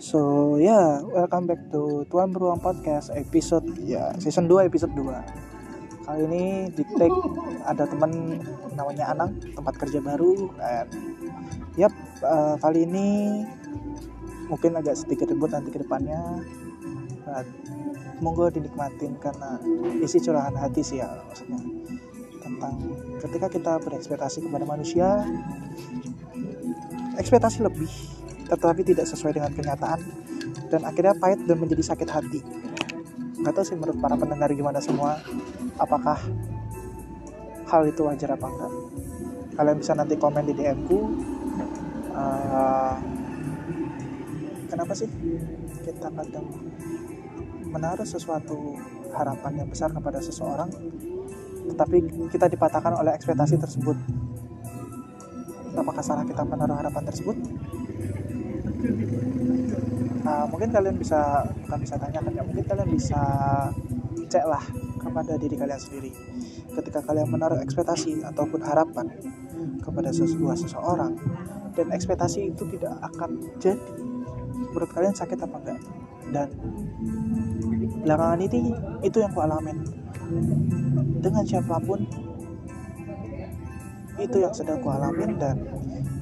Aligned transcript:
So 0.00 0.56
ya, 0.56 0.72
yeah, 0.72 0.88
welcome 1.12 1.44
back 1.44 1.60
to 1.76 2.08
Tuan 2.08 2.32
Beruang 2.32 2.56
Podcast 2.64 3.12
episode 3.12 3.68
ya 3.84 4.08
season 4.16 4.48
2 4.48 4.64
episode 4.64 4.96
2. 4.96 6.08
Kali 6.08 6.24
ini 6.24 6.72
di 6.72 6.80
take 6.96 7.12
ada 7.68 7.84
teman 7.84 8.40
namanya 8.72 9.12
Anang, 9.12 9.36
tempat 9.52 9.76
kerja 9.76 10.00
baru 10.00 10.56
dan 10.56 10.88
yap 11.76 11.92
uh, 12.24 12.56
kali 12.64 12.88
ini 12.88 13.44
mungkin 14.48 14.80
agak 14.80 14.96
sedikit 14.96 15.28
ribut 15.28 15.52
nanti 15.52 15.68
ke 15.68 15.84
depannya. 15.84 16.48
Monggo 18.24 18.48
dinikmatin 18.48 19.20
karena 19.20 19.60
isi 20.00 20.16
curahan 20.24 20.56
hati 20.56 20.80
sih 20.80 21.04
ya 21.04 21.12
maksudnya 21.28 21.60
tentang 22.40 22.74
ketika 23.20 23.52
kita 23.52 23.72
berekspektasi 23.84 24.48
kepada 24.48 24.64
manusia 24.64 25.28
ekspektasi 27.20 27.68
lebih 27.68 28.19
tetapi 28.50 28.82
tidak 28.82 29.06
sesuai 29.06 29.38
dengan 29.38 29.54
kenyataan. 29.54 30.02
Dan 30.70 30.82
akhirnya 30.82 31.14
pahit 31.14 31.46
dan 31.46 31.56
menjadi 31.62 31.94
sakit 31.94 32.08
hati. 32.10 32.40
Nggak 33.38 33.54
tahu 33.54 33.64
sih 33.64 33.76
menurut 33.78 33.98
para 34.02 34.18
pendengar 34.18 34.50
gimana 34.50 34.82
semua. 34.82 35.22
Apakah 35.78 36.18
hal 37.70 37.82
itu 37.86 38.02
wajar 38.02 38.34
apa 38.34 38.46
enggak? 38.50 38.72
Kalian 39.54 39.78
bisa 39.78 39.92
nanti 39.94 40.14
komen 40.18 40.44
di 40.50 40.54
DM 40.58 40.78
ku. 40.90 40.98
Uh, 42.10 42.98
kenapa 44.66 44.92
sih 44.98 45.06
kita 45.86 46.10
kadang 46.10 46.46
menaruh 47.70 48.04
sesuatu 48.04 48.74
harapan 49.14 49.62
yang 49.62 49.68
besar 49.70 49.94
kepada 49.94 50.18
seseorang 50.18 50.68
tetapi 51.70 52.28
kita 52.34 52.50
dipatahkan 52.50 52.98
oleh 52.98 53.14
ekspektasi 53.14 53.62
tersebut? 53.62 53.94
Apakah 55.70 56.02
salah 56.02 56.26
kita 56.26 56.42
menaruh 56.42 56.76
harapan 56.76 57.06
tersebut 57.06 57.38
nah, 60.24 60.44
mungkin 60.48 60.70
kalian 60.72 60.96
bisa 60.96 61.44
bukan 61.66 61.78
bisa 61.80 61.94
tanyakan 61.96 62.32
ya 62.36 62.42
mungkin 62.44 62.64
kalian 62.64 62.88
bisa 62.92 63.20
cek 64.30 64.46
lah 64.46 64.62
kepada 65.00 65.34
diri 65.40 65.56
kalian 65.58 65.80
sendiri. 65.80 66.12
Ketika 66.70 67.02
kalian 67.02 67.26
menaruh 67.32 67.58
ekspektasi 67.58 68.22
ataupun 68.22 68.62
harapan 68.62 69.10
kepada 69.82 70.14
sebuah 70.14 70.54
seseorang 70.54 71.18
dan 71.74 71.86
ekspektasi 71.90 72.54
itu 72.54 72.62
tidak 72.76 72.94
akan 73.10 73.42
jadi 73.58 73.80
menurut 74.70 74.90
kalian 74.94 75.16
sakit 75.16 75.38
apa 75.40 75.56
enggak? 75.58 75.80
Dan 76.30 76.48
belakangan 78.06 78.38
ini 78.46 78.70
itu 79.02 79.18
yang 79.18 79.32
ku 79.34 79.40
alamin. 79.42 79.82
Dengan 81.18 81.42
siapa 81.42 81.82
pun 81.82 82.06
itu 84.20 84.36
yang 84.38 84.54
sedang 84.54 84.78
ku 84.78 84.94
alamin 84.94 85.34
dan 85.40 85.58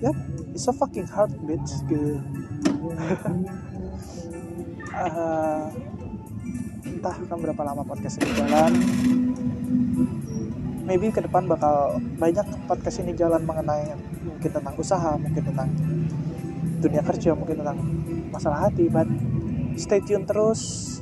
ya 0.01 0.15
it's 0.59 0.67
a 0.67 0.75
fucking 0.75 1.07
hard 1.07 1.31
bitch 1.47 1.71
gitu 1.87 2.19
uh, 4.91 5.71
entah 6.83 7.15
akan 7.15 7.39
berapa 7.47 7.63
lama 7.63 7.87
podcast 7.87 8.19
ini 8.19 8.35
jalan. 8.35 8.73
Maybe 10.83 11.15
ke 11.15 11.23
depan 11.23 11.47
bakal 11.47 12.03
banyak 12.19 12.43
podcast 12.67 13.07
ini 13.07 13.15
jalan 13.15 13.47
mengenai 13.47 13.95
mungkin 14.27 14.51
tentang 14.51 14.75
usaha 14.75 15.15
mungkin 15.15 15.47
tentang 15.47 15.71
dunia 16.83 17.07
kerja 17.07 17.39
mungkin 17.39 17.63
tentang 17.63 17.79
masalah 18.35 18.67
hati 18.67 18.91
but 18.91 19.07
stay 19.79 20.03
tune 20.03 20.27
terus 20.27 20.99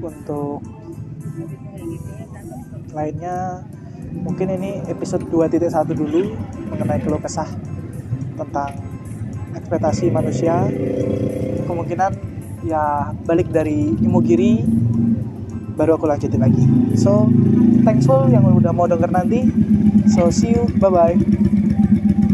untuk 0.00 0.64
lainnya. 2.96 3.68
Mungkin 4.10 4.48
ini 4.56 4.80
episode 4.88 5.28
2.1 5.28 5.92
dulu 5.92 6.32
mengenai 6.72 7.04
keluh 7.04 7.20
kesah 7.20 7.46
tentang 8.40 8.72
ekspektasi 9.52 10.08
manusia. 10.08 10.64
Kemungkinan 11.68 12.12
ya 12.64 13.12
balik 13.28 13.52
dari 13.52 13.92
Imogiri 14.00 14.64
baru 15.76 15.96
aku 16.00 16.08
lanjutin 16.08 16.40
lagi. 16.40 16.64
So 16.96 17.28
thanks 17.84 18.08
for 18.08 18.28
yang 18.32 18.44
udah 18.48 18.72
mau 18.72 18.88
denger 18.88 19.12
nanti. 19.12 19.48
So 20.12 20.32
see 20.32 20.56
you. 20.56 20.64
Bye 20.80 20.90
bye 20.90 21.48